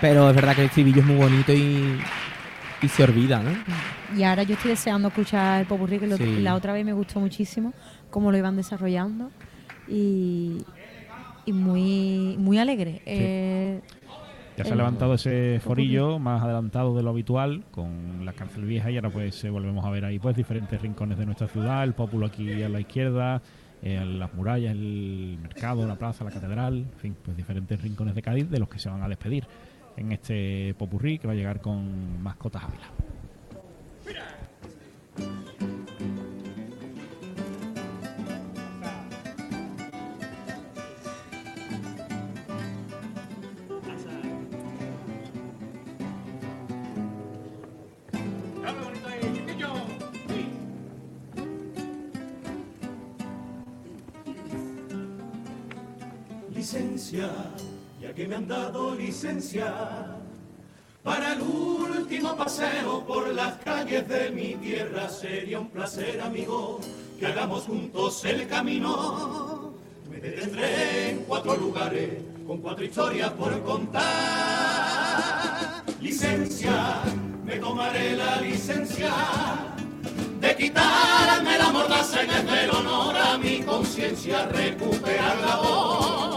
Pero 0.00 0.28
es 0.28 0.36
verdad 0.36 0.54
que 0.54 0.60
el 0.62 0.66
estribillo 0.66 1.00
es 1.00 1.06
muy 1.06 1.16
bonito 1.16 1.52
y, 1.54 1.98
y 2.82 2.88
se 2.88 3.02
olvida, 3.04 3.42
¿no? 3.42 3.50
Y 4.18 4.22
ahora 4.24 4.42
yo 4.42 4.54
estoy 4.54 4.72
deseando 4.72 5.08
escuchar 5.08 5.60
el 5.62 5.66
popurrí, 5.66 5.98
que 5.98 6.06
lo- 6.06 6.18
Sí. 6.18 6.40
la 6.42 6.54
otra 6.54 6.72
vez 6.74 6.84
me 6.84 6.92
gustó 6.92 7.18
muchísimo 7.18 7.72
cómo 8.10 8.30
lo 8.30 8.36
iban 8.36 8.56
desarrollando 8.56 9.30
y, 9.88 10.58
y 11.46 11.52
muy, 11.52 12.36
muy 12.38 12.58
alegre. 12.58 13.00
Eh, 13.06 13.80
Ya 14.56 14.64
se 14.64 14.72
ha 14.72 14.76
levantado 14.76 15.14
ese 15.14 15.60
forillo 15.60 16.18
más 16.18 16.42
adelantado 16.42 16.96
de 16.96 17.02
lo 17.02 17.10
habitual 17.10 17.64
con 17.70 18.24
la 18.24 18.32
cárcel 18.32 18.64
vieja 18.64 18.90
y 18.90 18.96
ahora 18.96 19.10
pues 19.10 19.44
eh, 19.44 19.50
volvemos 19.50 19.84
a 19.84 19.90
ver 19.90 20.06
ahí 20.06 20.18
pues 20.18 20.34
diferentes 20.34 20.80
rincones 20.80 21.18
de 21.18 21.26
nuestra 21.26 21.46
ciudad, 21.46 21.84
el 21.84 21.92
pópulo 21.92 22.26
aquí 22.26 22.62
a 22.62 22.68
la 22.70 22.80
izquierda, 22.80 23.42
eh, 23.82 24.02
las 24.02 24.32
murallas, 24.32 24.72
el 24.72 25.38
mercado, 25.42 25.86
la 25.86 25.96
plaza, 25.96 26.24
la 26.24 26.30
catedral, 26.30 26.78
en 26.78 26.98
fin, 26.98 27.16
pues 27.22 27.36
diferentes 27.36 27.82
rincones 27.82 28.14
de 28.14 28.22
Cádiz 28.22 28.48
de 28.48 28.58
los 28.58 28.70
que 28.70 28.78
se 28.78 28.88
van 28.88 29.02
a 29.02 29.08
despedir 29.08 29.46
en 29.96 30.12
este 30.12 30.74
popurrí 30.78 31.18
que 31.18 31.26
va 31.26 31.34
a 31.34 31.36
llegar 31.36 31.60
con 31.60 32.22
mascotas 32.22 32.64
Ávila. 32.64 33.15
Ya 57.12 58.12
que 58.16 58.26
me 58.26 58.34
han 58.34 58.48
dado 58.48 58.96
licencia 58.96 59.72
para 61.04 61.34
el 61.34 61.42
último 61.42 62.34
paseo 62.36 63.06
por 63.06 63.32
las 63.32 63.58
calles 63.58 64.08
de 64.08 64.30
mi 64.30 64.56
tierra. 64.56 65.08
Sería 65.08 65.60
un 65.60 65.68
placer, 65.68 66.20
amigo, 66.20 66.80
que 67.20 67.26
hagamos 67.26 67.62
juntos 67.62 68.24
el 68.24 68.48
camino. 68.48 69.72
Me 70.10 70.16
detendré 70.18 71.10
en 71.10 71.18
cuatro 71.28 71.56
lugares 71.56 72.10
con 72.44 72.58
cuatro 72.58 72.84
historias 72.84 73.30
por 73.34 73.62
contar. 73.62 74.04
Licencia, 76.00 77.02
me 77.44 77.56
tomaré 77.58 78.16
la 78.16 78.40
licencia 78.40 79.12
de 80.40 80.56
quitarme 80.56 81.56
la 81.56 81.70
mordaza 81.70 82.24
y 82.24 82.26
desde 82.26 82.64
el 82.64 82.70
honor 82.70 83.16
a 83.16 83.38
mi 83.38 83.60
conciencia 83.60 84.46
recuperar 84.46 85.38
la 85.38 85.56
voz 85.56 86.35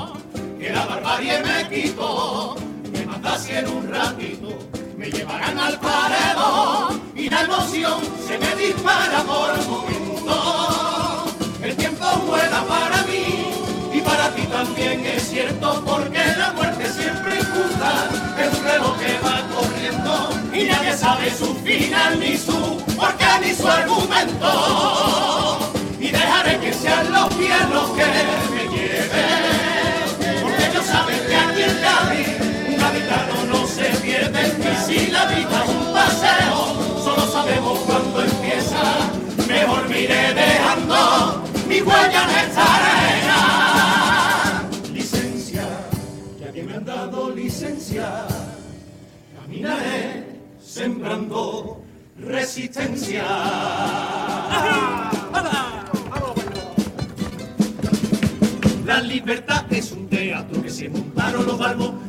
la 0.79 0.85
barbarie 0.85 1.39
me 1.43 1.69
quitó 1.69 2.55
me 2.93 3.05
matase 3.05 3.59
en 3.59 3.67
un 3.67 3.87
ratito. 3.89 4.49
Me 4.97 5.09
llevarán 5.09 5.57
al 5.57 5.79
paredón 5.79 7.01
y 7.15 7.29
la 7.29 7.41
emoción 7.41 7.99
se 8.25 8.37
me 8.37 8.55
dispara 8.55 9.19
por 9.23 9.51
momentos 9.67 11.33
el 11.61 11.75
tiempo 11.75 12.05
vuela 12.25 12.63
para 12.63 13.03
mí 13.03 13.51
y 13.93 14.01
para 14.01 14.29
ti 14.35 14.43
también 14.43 15.05
es 15.05 15.29
cierto 15.29 15.83
porque 15.85 16.19
la 16.37 16.51
muerte 16.53 16.89
siempre 16.91 17.39
injusta 17.39 18.09
es 18.41 18.57
un 18.57 18.63
reloj 18.65 18.97
que 18.99 19.19
va 19.19 19.37
corriendo 19.55 20.29
y 20.53 20.63
nadie 20.63 20.93
sabe 20.97 21.31
su 21.31 21.53
final 21.55 22.19
ni 22.19 22.37
su 22.37 22.77
porque 22.95 23.25
ni 23.41 23.53
su 23.53 23.67
argumento. 23.67 25.59
Y 25.99 26.07
dejaré 26.11 26.59
que 26.59 26.73
sean 26.73 27.11
los 27.11 27.33
pies 27.35 27.69
los 27.69 27.89
que 27.91 28.05
me 28.53 28.63
lleven 28.75 29.58
un 31.71 32.81
habitano 32.83 33.35
no 33.51 33.67
se 33.67 33.85
pierde, 34.01 34.41
y 34.59 34.75
si 34.85 35.11
la 35.11 35.25
vida 35.25 35.63
es 35.63 35.69
un 35.69 35.93
paseo, 35.93 36.57
solo 37.03 37.27
sabemos 37.31 37.79
cuándo 37.79 38.23
empieza, 38.23 38.81
mejor 39.47 39.87
miré 39.89 40.33
dejando 40.33 41.43
mi 41.67 41.81
huella 41.81 42.23
en 42.23 42.29
esta 42.47 42.63
arena. 42.75 43.39
Licencia, 44.93 45.65
ya 46.39 46.51
que 46.51 46.63
me 46.63 46.73
han 46.75 46.85
dado 46.85 47.29
licencia, 47.31 48.25
caminaré 49.39 50.39
sembrando 50.63 51.81
resistencia. 52.17 53.23
La 58.85 59.01
libertad 59.01 59.58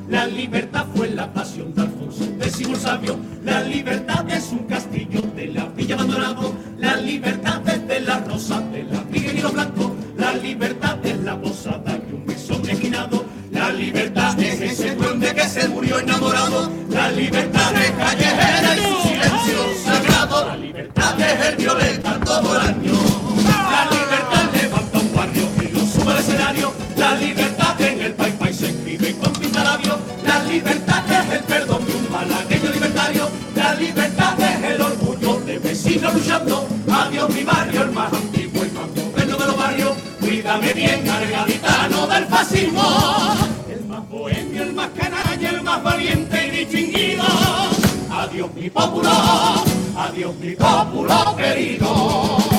la 0.09 0.27
libertad 0.27 0.87
fue 0.95 1.09
la 1.11 1.33
pasión 1.33 1.73
de 1.73 1.83
Alfonso 1.83 2.25
X 2.43 2.67
sabio. 2.79 3.17
La 3.45 3.63
libertad 3.63 4.29
es 4.29 4.51
un 4.51 4.67
castillo 4.67 5.21
de 5.37 5.47
la 5.47 5.67
villa 5.67 5.95
abandonado. 5.95 6.53
La 6.79 6.97
libertad 6.97 7.63
es 7.69 7.87
de 7.87 8.01
la 8.01 8.19
rosa 8.19 8.61
de 8.73 8.83
la 8.83 9.03
Miguel 9.05 9.39
y 9.39 9.41
los 9.43 9.53
blancos. 9.53 9.93
La 10.17 10.33
libertad 10.33 10.99
es 11.07 11.19
la 11.21 11.41
posada 11.41 11.97
de 11.97 12.13
un 12.13 12.27
mesón 12.27 12.69
esquinado. 12.69 13.25
La 13.53 13.71
libertad 13.71 14.37
es 14.41 14.61
ese 14.61 14.97
duende 14.97 15.33
que 15.33 15.49
se 15.49 15.69
murió 15.69 16.01
enamorado. 16.01 16.69
La 16.89 17.13
libertad 17.13 17.73
es 17.77 17.91
callejera 17.93 18.77
y 18.77 18.81
su 18.81 19.09
silencio 19.09 19.85
sagrado. 19.85 20.47
La 20.47 20.57
libertad 20.57 21.21
es 21.21 21.47
el 21.47 21.57
violeta 21.57 22.21
todo 22.25 22.57
el 22.57 22.67
año. 22.67 22.93
La 23.47 23.85
libertad 23.91 24.61
levanta 24.61 24.99
un 24.99 25.15
barrio 25.15 25.49
y 25.63 25.73
lo 25.73 25.81
sube 25.87 26.13
al 26.13 26.19
escenario. 26.19 26.73
La 26.97 27.15
libertad 27.15 27.60
libertad 30.51 31.05
es 31.11 31.39
el 31.39 31.45
perdón 31.45 31.87
de 31.87 31.95
un 31.95 32.11
malagueño 32.11 32.71
libertario. 32.71 33.29
La 33.55 33.75
libertad 33.75 34.41
es 34.41 34.65
el 34.71 34.81
orgullo 34.81 35.41
de 35.41 35.59
vecinos 35.59 36.15
luchando. 36.15 36.67
Adiós 36.91 37.31
mi 37.31 37.45
barrio, 37.45 37.83
el 37.83 37.93
más 37.93 38.13
antiguo 38.13 38.65
y 38.65 38.71
más 38.71 38.89
moderno 38.97 39.37
de 39.37 39.47
los 39.47 39.57
barrios. 39.57 39.93
Cuídame 40.21 40.73
bien, 40.73 41.03
cargaditano 41.05 42.07
del 42.09 42.27
fascismo. 42.27 42.83
El 43.71 43.85
más 43.87 44.09
bohemio, 44.09 44.63
el 44.63 44.73
más 44.73 44.91
canalla, 44.91 45.51
el 45.51 45.63
más 45.63 45.83
valiente 45.83 46.47
y 46.47 46.51
distinguido. 46.65 47.25
Adiós 48.11 48.53
mi 48.55 48.69
pueblo, 48.69 49.11
adiós 49.97 50.35
mi 50.37 50.57
pueblo 50.57 51.37
querido. 51.37 52.50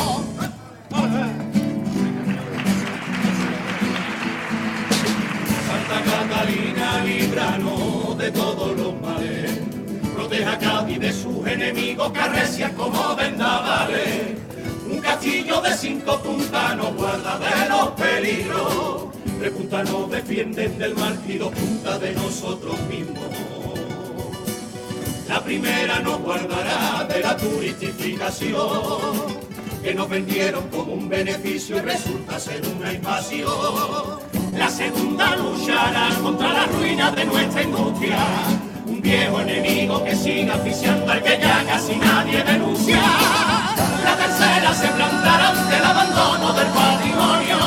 De 8.17 8.31
todos 8.31 8.77
los 8.77 9.01
males. 9.01 9.51
Proteja 10.13 10.53
a 10.53 10.59
Cádiz 10.59 10.99
de 10.99 11.11
sus 11.11 11.47
enemigos 11.47 12.11
que 12.11 12.19
arrecian 12.19 12.71
como 12.75 13.15
vendavales. 13.15 14.37
Un 14.87 14.99
castillo 14.99 15.59
de 15.59 15.75
cinco 15.75 16.19
puntas 16.19 16.77
nos 16.77 16.95
guarda 16.95 17.39
de 17.39 17.69
los 17.69 17.89
peligros. 17.91 19.07
Tres 19.39 19.53
defienden 20.11 20.77
del 20.77 20.95
mal 20.95 21.19
y 21.27 21.39
dos 21.39 21.51
puntas 21.51 21.99
de 21.99 22.13
nosotros 22.13 22.79
mismos. 22.81 23.25
La 25.27 25.43
primera 25.43 25.99
nos 26.01 26.19
guardará 26.19 27.05
de 27.05 27.21
la 27.21 27.35
turistificación 27.37 29.41
que 29.81 29.95
nos 29.95 30.07
vendieron 30.07 30.67
como 30.69 30.93
un 30.93 31.09
beneficio 31.09 31.77
y 31.77 31.79
resulta 31.79 32.39
ser 32.39 32.61
una 32.67 32.93
invasión. 32.93 34.30
La 34.61 34.69
segunda 34.69 35.35
luchará 35.37 36.09
contra 36.21 36.53
la 36.53 36.65
ruina 36.67 37.09
de 37.09 37.25
nuestra 37.25 37.63
industria. 37.63 38.19
Un 38.85 39.01
viejo 39.01 39.41
enemigo 39.41 40.03
que 40.03 40.15
sigue 40.15 40.51
asfixiando 40.51 41.11
al 41.11 41.23
que 41.23 41.39
ya 41.41 41.65
casi 41.65 41.95
nadie 41.95 42.43
denuncia. 42.43 43.01
La 44.03 44.15
tercera 44.15 44.71
se 44.75 44.87
plantará 44.89 45.49
ante 45.49 45.77
el 45.77 45.83
abandono 45.83 46.53
del 46.53 46.67
patrimonio. 46.67 47.57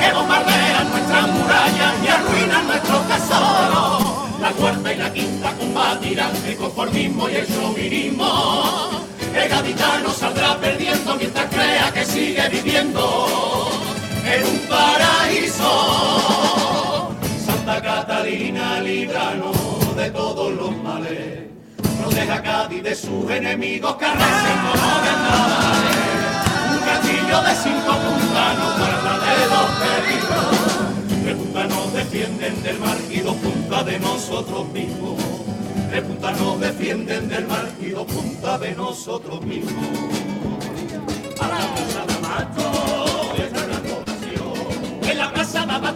Que 0.00 0.12
bombardean 0.14 0.90
nuestras 0.90 1.28
murallas 1.34 1.94
y 2.02 2.08
arruinan 2.08 2.66
nuestros 2.66 3.06
tesoros. 3.06 4.40
La 4.40 4.50
cuarta 4.52 4.94
y 4.94 4.96
la 4.96 5.12
quinta 5.12 5.52
combatirán 5.52 6.32
el 6.46 6.56
conformismo 6.56 7.28
y 7.28 7.34
el 7.34 7.46
chauvinismo. 7.46 8.90
El 9.34 9.48
gaditano 9.50 10.10
saldrá 10.14 10.58
perdiendo 10.58 11.14
mientras 11.16 11.46
crea 11.50 11.92
que 11.92 12.06
sigue 12.06 12.48
viviendo 12.48 13.89
en 14.24 14.46
un 14.46 14.58
paraíso. 14.68 15.70
Santa 17.44 17.82
Catalina, 17.82 18.80
líbranos 18.80 19.96
de 19.96 20.10
todos 20.10 20.52
los 20.52 20.76
males. 20.82 21.50
Proteja 22.00 22.34
a 22.36 22.42
Cádiz 22.42 22.82
de 22.82 22.94
sus 22.94 23.30
enemigos 23.30 23.96
que 23.96 24.04
arrecian 24.06 24.58
como 24.66 25.00
vendavales. 25.04 25.96
Un 26.72 26.78
castillo 26.88 27.42
de 27.42 27.54
cinco 27.54 27.92
puntas 28.04 28.58
nos 28.58 28.78
guarda 28.78 29.12
de 29.26 29.36
los 29.52 29.68
peligros. 29.82 30.54
Tres 31.22 31.36
puntas 31.36 31.68
nos 31.68 31.92
defienden 31.92 32.62
del 32.62 32.78
mar 32.78 32.96
y 33.10 33.20
dos 33.20 33.36
puntas 33.36 33.86
de 33.86 33.98
nosotros 33.98 34.68
mismos. 34.68 35.16
Tres 35.90 36.02
puntas 36.02 36.40
nos 36.40 36.60
defienden 36.60 37.28
del 37.28 37.46
mar 37.46 37.68
y 37.80 37.90
dos 37.90 38.06
puntas 38.06 38.60
de 38.60 38.74
nosotros 38.74 39.42
mismos. 39.42 39.84
A 41.40 41.48
la 41.48 41.56
Abasto, 42.30 42.69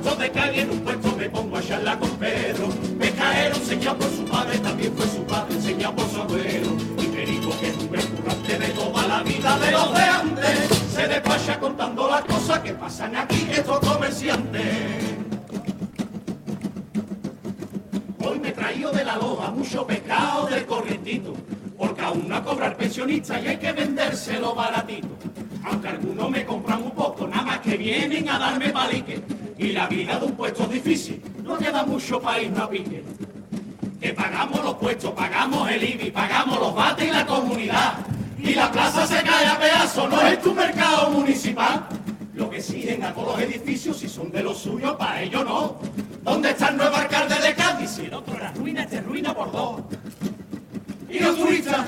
Abasto 0.05 0.23
de 0.23 0.31
calle 0.33 0.61
en 0.61 0.71
un 0.71 0.81
puesto 0.81 1.17
me 1.17 1.31
pongo 1.31 1.57
a 1.57 1.63
charlar 1.63 1.99
con 1.99 2.11
Pedro. 2.11 2.69
Me 2.99 3.11
caeron 3.13 3.59
enseñado 3.59 3.97
por 3.97 4.11
su 4.11 4.25
padre, 4.27 4.59
también 4.59 4.93
fue 4.95 5.07
su 5.07 5.25
padre, 5.25 5.55
enseñado 5.55 5.97
por 5.97 6.09
su 6.11 6.21
abuelo. 6.21 6.77
Y 7.03 7.07
me 7.09 7.25
dijo 7.25 7.59
que 7.59 7.69
es 7.69 7.77
un 7.77 7.89
curante 7.89 8.59
de 8.59 8.69
toda 8.69 9.09
la 9.09 9.23
vida 9.23 9.59
de 9.59 9.71
los 9.71 9.95
de 9.95 10.03
antes. 10.03 10.69
Se 10.93 11.09
despacha 11.09 11.59
contando 11.59 12.11
las 12.11 12.23
cosas 12.25 12.59
que 12.61 12.75
pasan 12.75 13.17
aquí 13.17 13.49
estos 13.51 13.81
comerciantes. 13.81 14.63
Hoy 18.23 18.39
me 18.41 18.53
traído 18.53 18.93
de 18.93 19.05
la 19.05 19.17
loja 19.17 19.51
mucho 19.53 19.87
pescado 19.87 20.47
del 20.49 20.67
corrientito, 20.67 21.33
porque 21.79 22.03
aún 22.03 22.29
no 22.29 22.45
cobra 22.45 22.67
el 22.67 22.77
pensionista 22.77 23.41
y 23.41 23.47
hay 23.47 23.57
que 23.57 23.73
vendérselo 23.73 24.55
baratito. 24.55 25.17
Aunque 25.65 25.89
algunos 25.89 26.29
me 26.31 26.45
compran 26.45 26.83
un 26.83 26.91
poco, 26.91 27.27
nada 27.27 27.43
más 27.43 27.61
que 27.61 27.79
vienen 27.79 28.29
a 28.29 28.39
darme 28.39 28.69
palique. 28.69 29.44
Y 29.65 29.73
la 29.73 29.87
vida 29.87 30.19
de 30.19 30.27
un 30.27 30.33
puesto 30.33 30.65
es 30.65 30.73
difícil, 30.73 31.23
no 31.43 31.57
queda 31.57 31.87
mucho 31.87 32.21
irnos 32.39 32.61
a 32.61 32.69
pique. 32.69 33.03
Que 33.99 34.13
pagamos 34.13 34.63
los 34.63 34.75
puestos, 34.75 35.13
pagamos 35.13 35.71
el 35.71 35.83
IBI, 35.83 36.11
pagamos 36.11 36.61
los 36.61 36.75
bates 36.75 37.09
y 37.09 37.11
la 37.11 37.25
comunidad. 37.25 37.95
Y 38.39 38.53
la 38.53 38.71
plaza 38.71 39.07
se 39.07 39.23
cae 39.23 39.47
a 39.47 39.59
pedazos, 39.59 40.11
no 40.11 40.21
es 40.21 40.43
tu 40.43 40.53
mercado 40.53 41.09
municipal. 41.09 41.87
Lo 42.35 42.51
que 42.51 42.61
siguen 42.61 43.05
a 43.05 43.15
todos 43.15 43.39
los 43.39 43.41
edificios, 43.41 43.97
si 43.97 44.07
son 44.07 44.31
de 44.31 44.43
los 44.43 44.59
suyos, 44.59 44.97
para 44.97 45.23
ellos 45.23 45.43
no. 45.47 45.79
¿Dónde 46.23 46.51
está 46.51 46.69
el 46.69 46.77
nuevo 46.77 46.97
alcalde 46.97 47.37
de 47.37 47.55
Cádiz? 47.55 47.89
Si 47.89 48.03
el 48.05 48.13
otro 48.13 48.37
era 48.37 48.53
ruina, 48.53 48.83
este 48.83 48.97
es 48.97 49.07
ruina 49.07 49.35
por 49.35 49.51
dos. 49.51 49.81
¿Y 51.09 51.21
los 51.21 51.39
turistas? 51.39 51.87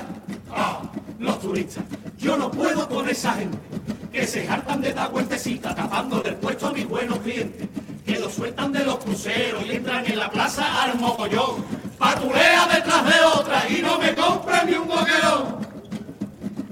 Ah, 0.51 0.81
los 1.19 1.39
turistas. 1.39 1.83
Yo 2.17 2.37
no 2.37 2.49
puedo 2.49 2.89
con 2.89 3.07
esa 3.07 3.33
gente 3.33 3.76
que 4.17 4.25
se 4.25 4.49
hartan 4.49 4.81
de 4.81 4.93
dar 4.93 5.11
vueltecita 5.11 5.75
tapando 5.75 6.19
del 6.21 6.37
puesto 6.37 6.65
a 6.65 6.73
mis 6.73 6.87
buenos 6.87 7.19
clientes. 7.19 7.67
Que 8.03 8.17
los 8.17 8.33
sueltan 8.33 8.71
de 8.71 8.83
los 8.83 8.97
cruceros 8.97 9.63
y 9.63 9.73
entran 9.73 10.03
en 10.07 10.17
la 10.17 10.31
plaza 10.31 10.81
al 10.81 10.97
mogollón. 10.97 11.63
Patulea 11.99 12.67
detrás 12.67 13.05
de 13.05 13.19
otra 13.39 13.69
y 13.69 13.79
no 13.83 13.99
me 13.99 14.15
compran 14.15 14.65
ni 14.65 14.73
un 14.73 14.87
boquerón. 14.87 15.57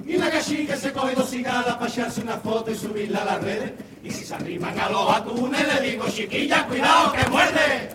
Y 0.08 0.18
la 0.18 0.32
cachica 0.32 0.76
se 0.76 0.92
coge 0.92 1.14
dos 1.14 1.30
cigarras 1.30 1.76
para 1.76 1.88
echarse 1.88 2.22
una 2.22 2.38
foto 2.38 2.72
y 2.72 2.76
subirla 2.76 3.22
a 3.22 3.26
las 3.26 3.44
redes. 3.44 3.74
Y 4.04 4.10
si 4.10 4.26
se 4.26 4.34
arriman 4.34 4.80
a 4.80 4.90
los 4.90 5.16
atunes, 5.16 5.68
le 5.72 5.88
digo, 5.88 6.06
chiquilla, 6.10 6.66
cuidado 6.66 7.14
que 7.14 7.30
muerde. 7.30 7.90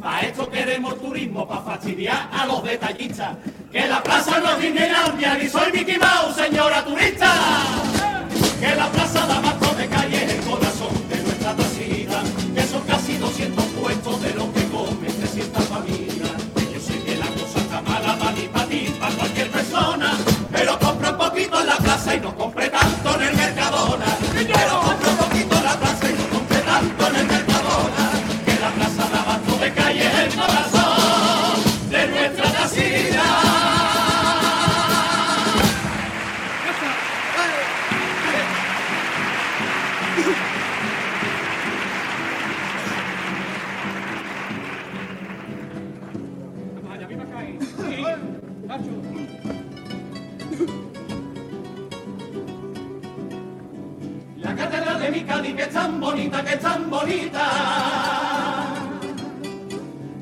Para 0.00 0.20
esto 0.22 0.48
queremos 0.48 0.98
turismo, 0.98 1.46
para 1.46 1.60
fastidiar 1.60 2.30
a 2.32 2.46
los 2.46 2.62
detallistas. 2.64 3.36
Que 3.70 3.86
la 3.86 4.02
plaza 4.02 4.40
no 4.40 4.52
es 4.52 5.38
ni 5.38 5.48
soy 5.48 5.72
Mickey 5.72 5.98
Mouse, 5.98 6.36
señora 6.36 6.82
turista. 6.82 8.09
Que 8.60 8.74
la 8.76 8.92
plaza 8.92 9.26
de 9.26 9.32
abasto 9.32 9.74
de 9.74 9.88
calle 9.88 10.24
es 10.24 10.32
el 10.34 10.40
corazón 10.42 10.92
de 11.08 11.16
nuestra 11.22 11.56
tacita. 11.56 12.22
Que 12.54 12.62
son 12.62 12.82
casi 12.82 13.16
200 13.16 13.64
puestos 13.64 14.22
de 14.22 14.34
lo 14.34 14.52
que 14.52 14.64
comen 14.64 15.16
300 15.16 15.64
familias. 15.64 16.32
Yo 16.74 16.80
sé 16.80 16.98
que 17.02 17.16
la 17.16 17.26
cosa 17.28 17.58
está 17.58 17.80
mala 17.80 18.18
para 18.18 18.32
mí, 18.32 18.50
para 18.52 18.66
ti, 18.66 18.94
para 19.00 19.14
cualquier 19.14 19.50
persona. 19.50 20.12
Pero 20.52 20.78
compra 20.78 21.10
un 21.12 21.16
poquito 21.16 21.58
en 21.58 21.66
la 21.68 21.76
plaza 21.78 22.14
y 22.14 22.20
no 22.20 22.36
compre 22.36 22.49
La 54.36 54.56
catedral 54.56 55.00
de 55.00 55.10
mi 55.10 55.22
Cádiz 55.22 55.54
que 55.54 55.62
es 55.62 55.70
tan 55.70 56.00
bonita, 56.00 56.44
que 56.44 56.54
es 56.54 56.60
tan 56.60 56.90
bonita. 56.90 57.46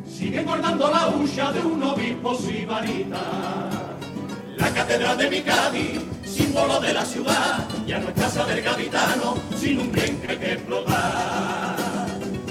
Sigue 0.07 0.41
engordando 0.41 0.91
la 0.91 1.09
hucha 1.09 1.53
de 1.53 1.61
un 1.61 1.83
obispo 1.83 2.35
sibarita. 2.35 3.21
La 4.57 4.71
catedral 4.71 5.19
de 5.19 5.31
mi 5.31 5.41
Cádiz, 5.43 6.01
símbolo 6.25 6.81
de 6.81 6.93
la 6.93 7.05
ciudad, 7.05 7.69
ya 7.87 7.99
no 7.99 8.09
es 8.09 8.15
casa 8.15 8.45
del 8.45 8.63
gaditano, 8.63 9.37
sin 9.59 9.81
un 9.81 9.91
bien 9.91 10.21
que 10.21 10.53
explotar. 10.53 11.77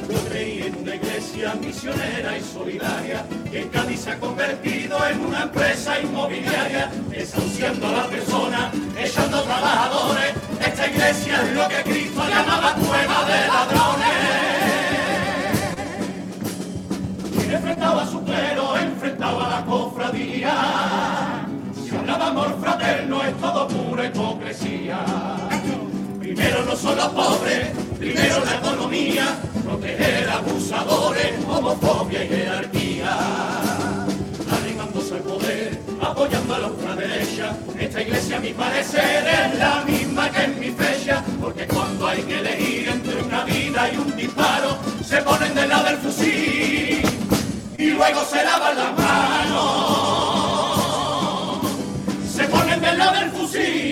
Yo 0.09 0.29
creí 0.29 0.63
en 0.63 0.75
una 0.75 0.95
iglesia 0.95 1.53
misionera 1.55 2.37
y 2.37 2.41
solidaria, 2.41 3.25
que 3.49 3.61
en 3.61 3.69
Cádiz 3.69 4.01
se 4.01 4.11
ha 4.11 4.19
convertido 4.19 4.97
en 5.07 5.21
una 5.21 5.43
empresa 5.43 5.99
inmobiliaria, 5.99 6.91
desahuciando 7.09 7.87
a 7.87 7.91
la 7.91 8.07
persona, 8.07 8.71
echando 8.97 9.41
trabajadores. 9.41 10.33
Esta 10.59 10.87
iglesia 10.87 11.41
es 11.43 11.53
lo 11.53 11.67
que 11.69 11.83
Cristo 11.83 12.23
llamaba 12.27 12.73
cueva 12.73 13.25
de 13.25 13.47
ladrones. 13.47 14.17
Enfrentaba 17.49 18.03
a 18.03 18.07
su 18.07 18.23
clero, 18.23 18.77
enfrentaba 18.77 19.45
a 19.45 19.49
la 19.59 19.65
cofradía. 19.65 21.47
Si 21.83 21.95
hablaba 21.95 22.27
amor 22.27 22.59
fraterno 22.59 23.23
es 23.23 23.37
todo 23.37 23.67
pura 23.67 24.05
hipocresía. 24.05 25.56
Primero 26.37 26.65
no 26.65 26.75
son 26.75 26.95
los 26.95 27.07
pobres, 27.07 27.69
primero 27.97 28.45
la 28.45 28.57
economía, 28.57 29.39
proteger 29.65 30.29
abusadores, 30.29 31.33
homofobia 31.47 32.23
y 32.23 32.27
jerarquía. 32.27 33.17
Arrimándose 34.51 35.15
al 35.15 35.21
poder, 35.21 35.81
apoyando 35.99 36.53
a 36.53 36.59
la 36.59 36.67
ultraderecha, 36.67 37.57
esta 37.79 38.01
iglesia 38.03 38.37
a 38.37 38.39
mi 38.39 38.53
parecer 38.53 39.25
es 39.27 39.57
la 39.57 39.83
misma 39.83 40.29
que 40.29 40.43
en 40.43 40.59
mi 40.59 40.69
fecha, 40.69 41.23
porque 41.41 41.65
cuando 41.65 42.05
hay 42.05 42.21
que 42.21 42.37
elegir 42.37 42.89
entre 42.89 43.23
una 43.23 43.43
vida 43.43 43.91
y 43.91 43.97
un 43.97 44.15
disparo, 44.15 44.77
se 45.03 45.17
ponen 45.23 45.55
del 45.55 45.69
lado 45.69 45.85
del 45.85 45.97
fusil 45.97 47.01
y 47.79 47.89
luego 47.89 48.23
se 48.25 48.43
lavan 48.43 48.77
las 48.77 48.95
manos. 48.95 49.57
Se 52.31 52.43
ponen 52.43 52.79
del 52.79 52.95
lado 52.95 53.19
del 53.21 53.31
fusil 53.31 53.86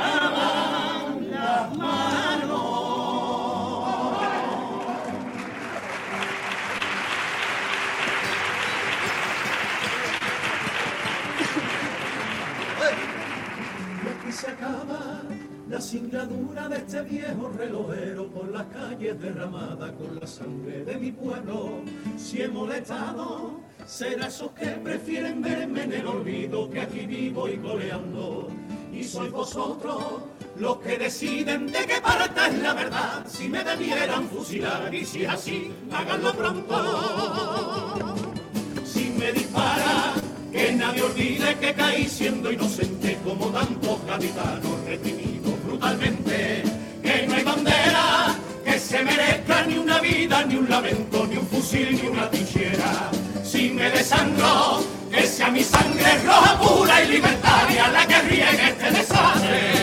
lavan 0.00 1.30
las. 1.30 1.80
Y 14.02 14.08
aquí 14.08 14.32
se 14.32 14.50
acaba 14.50 15.22
la 15.68 15.80
singladura 15.80 16.68
de 16.68 16.76
este 16.78 17.02
viejo 17.02 17.48
relojero 17.56 18.26
por 18.28 18.48
las 18.48 18.66
calles 18.66 19.20
derramada 19.20 19.92
con 19.92 20.18
la 20.18 20.26
sangre 20.26 20.84
de 20.84 20.96
mi 20.96 21.12
pueblo. 21.12 21.82
Si 22.16 22.42
he 22.42 22.48
molestado, 22.48 23.60
será 23.86 24.26
esos 24.26 24.50
que 24.52 24.66
prefieren 24.66 25.42
verme 25.42 25.84
en 25.84 25.92
el 25.92 26.06
olvido 26.06 26.68
que 26.70 26.80
aquí 26.80 27.06
vivo 27.06 27.48
y 27.48 27.56
coleando. 27.58 28.48
Y 29.00 29.04
sois 29.04 29.32
vosotros 29.32 29.96
los 30.56 30.76
que 30.80 30.98
deciden 30.98 31.72
de 31.72 31.86
qué 31.86 32.02
parte 32.02 32.38
es 32.48 32.58
la 32.58 32.74
verdad. 32.74 33.24
Si 33.26 33.48
me 33.48 33.64
debieran 33.64 34.28
fusilar 34.28 34.94
y 34.94 35.06
si 35.06 35.22
es 35.22 35.30
así, 35.30 35.72
háganlo 35.90 36.34
pronto 36.34 37.94
si 38.84 39.04
me 39.18 39.32
dispara, 39.32 40.12
que 40.52 40.72
nadie 40.74 41.02
olvide 41.02 41.56
que 41.58 41.72
caí 41.72 42.06
siendo 42.06 42.52
inocente 42.52 43.18
como 43.24 43.46
tantos 43.46 44.04
gaditanos 44.06 44.84
reprimidos 44.84 45.64
brutalmente, 45.64 46.62
que 47.02 47.26
no 47.26 47.34
hay 47.36 47.44
bandera 47.44 48.36
que 48.66 48.78
se 48.78 49.02
merezca 49.02 49.64
ni 49.64 49.78
una 49.78 49.98
vida, 50.00 50.44
ni 50.44 50.56
un 50.56 50.68
lamento, 50.68 51.26
ni 51.26 51.38
un 51.38 51.46
fusil, 51.46 51.98
ni 52.02 52.06
una 52.06 52.28
trinchera. 52.28 53.10
Si 53.42 53.70
me 53.70 53.88
desangro, 53.90 54.82
que 55.10 55.26
sea 55.26 55.50
mi 55.50 55.62
sangre 55.62 56.18
roja, 56.24 56.58
pura 56.60 57.02
y 57.02 57.08
libertaria 57.08 57.88
la 57.88 58.06
que 58.06 58.18
riegue 58.22 58.68
este 58.68 58.90
desastre 58.90 59.79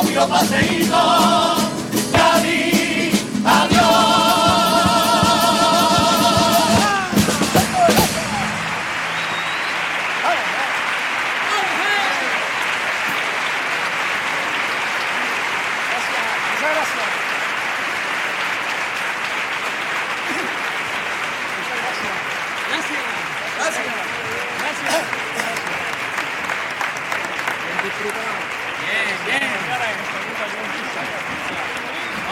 propio 0.00 0.28
paseíto. 0.28 1.55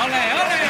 Pues 0.07 0.64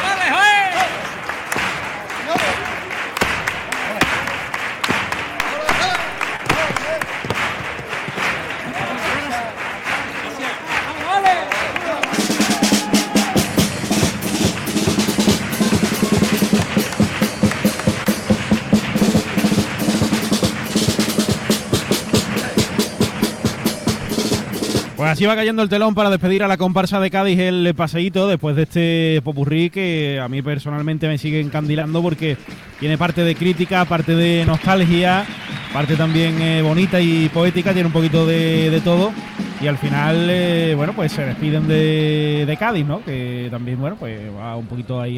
así 25.15 25.27
va 25.27 25.37
cayendo 25.37 25.63
el 25.63 25.69
telón 25.69 25.95
para 25.95 26.11
despedir 26.11 26.43
a 26.43 26.49
la 26.49 26.57
comparsa 26.57 26.99
de 26.99 27.09
Cádiz 27.09 27.39
el 27.39 27.73
paseíto 27.77 28.27
después 28.27 28.57
de 28.57 28.63
este 28.65 29.21
popurrí 29.23 29.71
que 29.71 30.19
a 30.21 30.29
mí 30.29 30.43
personalmente 30.43 31.07
me 31.07 31.19
sigue 31.19 31.39
encandilando 31.39 32.03
porque 32.03 32.37
tiene 32.81 32.99
parte 32.99 33.23
de 33.23 33.37
crítica, 33.37 33.85
parte 33.85 34.17
de 34.17 34.45
nostalgia, 34.45 35.25
parte 35.73 35.95
también 35.95 36.43
eh, 36.43 36.63
bonita 36.63 37.01
y 37.01 37.29
poética, 37.29 37.73
tiene 37.73 37.87
un 37.87 37.93
poquito 37.93 38.27
de, 38.27 38.71
de 38.71 38.81
todo 38.81 39.13
y 39.61 39.69
al 39.69 39.79
final, 39.79 40.27
eh, 40.29 40.75
bueno, 40.77 40.93
pues 40.95 41.13
se 41.13 41.25
despiden 41.25 41.69
de, 41.69 42.45
de 42.45 42.57
Cádiz, 42.57 42.85
¿no? 42.85 43.05
Que 43.05 43.47
también, 43.51 43.81
bueno, 43.81 43.97
pues 43.97 44.21
va 44.37 44.57
un 44.57 44.67
poquito 44.67 45.01
ahí 45.01 45.13